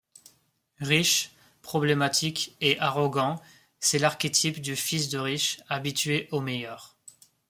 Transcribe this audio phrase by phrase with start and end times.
[0.79, 1.29] Riche,
[1.61, 3.39] problématique et arrogant,
[3.79, 6.97] c'est l'archétype du fils de riche habitué au meilleur.